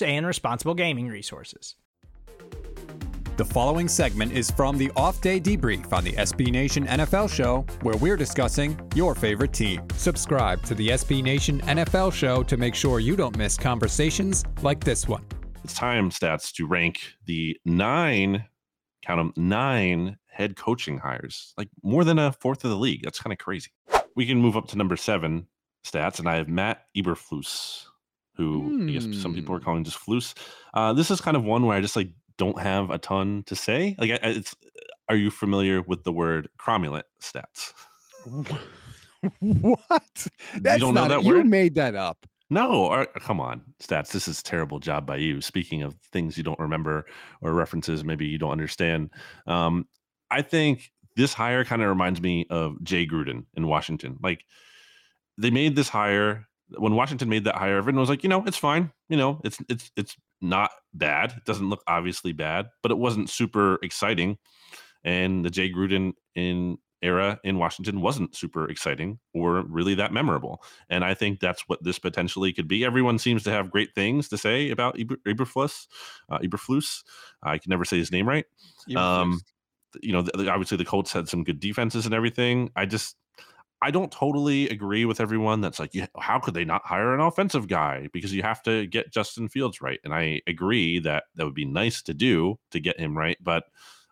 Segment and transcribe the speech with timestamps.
[0.00, 1.74] and responsible gaming resources.
[3.38, 7.66] The following segment is from the off day debrief on the SB Nation NFL show,
[7.80, 9.82] where we're discussing your favorite team.
[9.96, 14.84] Subscribe to the SB Nation NFL show to make sure you don't miss conversations like
[14.84, 15.24] this one.
[15.64, 18.44] It's time stats to rank the nine,
[19.02, 23.00] count them nine head coaching hires, like more than a fourth of the league.
[23.02, 23.70] That's kind of crazy.
[24.14, 25.46] We can move up to number seven
[25.86, 27.86] stats, and I have Matt Eberflus,
[28.42, 29.64] who I guess some people are Hmm.
[29.64, 30.34] calling just Flus.
[30.74, 33.54] Uh, this is kind of one where I just like don't have a ton to
[33.54, 33.94] say.
[33.98, 34.54] Like, I, it's
[35.08, 37.72] are you familiar with the word cromulent stats?
[39.40, 40.26] what?
[40.60, 42.26] That's don't know not that you made that up.
[42.50, 44.12] No, or, come on, stats.
[44.12, 45.40] This is a terrible job by you.
[45.40, 47.06] Speaking of things you don't remember
[47.40, 49.10] or references maybe you don't understand,
[49.46, 49.86] um,
[50.30, 54.18] I think this hire kind of reminds me of Jay Gruden in Washington.
[54.22, 54.44] Like
[55.38, 56.46] they made this hire
[56.78, 57.76] when Washington made that hire.
[57.76, 58.92] Everyone was like, you know, it's fine.
[59.08, 61.32] You know, it's it's it's not bad.
[61.36, 64.38] It doesn't look obviously bad, but it wasn't super exciting.
[65.04, 70.62] And the Jay Gruden in era in Washington wasn't super exciting or really that memorable.
[70.88, 72.84] And I think that's what this potentially could be.
[72.84, 75.88] Everyone seems to have great things to say about Eber, Eberflus.
[76.28, 77.02] Uh, Eberflus.
[77.42, 78.46] I can never say his name right.
[79.20, 79.40] Um,
[80.00, 82.70] you know, th- th- obviously the Colts had some good defenses and everything.
[82.76, 83.16] I just,
[83.82, 87.20] I don't totally agree with everyone that's like, yeah, how could they not hire an
[87.20, 88.08] offensive guy?
[88.12, 89.98] Because you have to get Justin Fields right.
[90.04, 93.36] And I agree that that would be nice to do to get him right.
[93.42, 93.64] But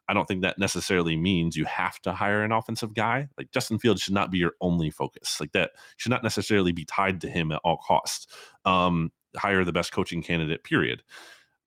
[0.09, 3.29] I don't think that necessarily means you have to hire an offensive guy.
[3.39, 5.39] Like Justin Fields should not be your only focus.
[5.41, 8.27] Like that should not necessarily be tied to him at all costs.
[8.65, 11.05] Um, hire the best coaching candidate, period.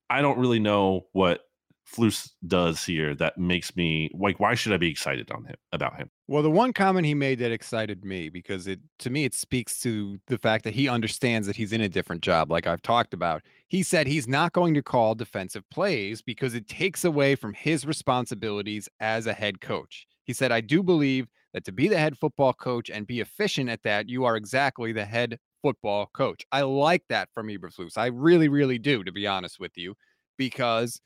[0.09, 1.39] I don't really know what
[1.85, 5.97] Flus does here that makes me like why should I be excited on him about
[5.97, 6.09] him?
[6.27, 9.79] Well, the one comment he made that excited me because it to me it speaks
[9.81, 13.13] to the fact that he understands that he's in a different job like I've talked
[13.13, 13.43] about.
[13.67, 17.85] He said he's not going to call defensive plays because it takes away from his
[17.85, 20.07] responsibilities as a head coach.
[20.23, 23.69] He said I do believe that to be the head football coach and be efficient
[23.69, 26.43] at that, you are exactly the head football coach.
[26.51, 27.97] I like that from Eberflus.
[27.97, 29.95] I really really do to be honest with you
[30.37, 31.01] because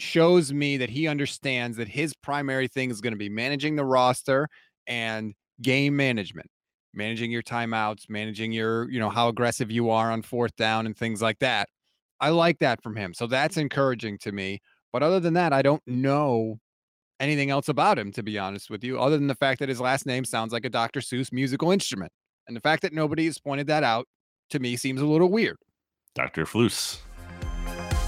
[0.00, 3.84] shows me that he understands that his primary thing is going to be managing the
[3.84, 4.48] roster
[4.86, 6.48] and game management
[6.94, 10.96] managing your timeouts managing your you know how aggressive you are on fourth down and
[10.96, 11.68] things like that
[12.20, 14.60] i like that from him so that's encouraging to me
[14.92, 16.58] but other than that i don't know
[17.20, 19.80] anything else about him to be honest with you other than the fact that his
[19.80, 22.10] last name sounds like a dr seuss musical instrument
[22.48, 24.06] and the fact that nobody has pointed that out
[24.48, 25.56] to me seems a little weird
[26.14, 26.44] Dr.
[26.44, 26.98] Flus.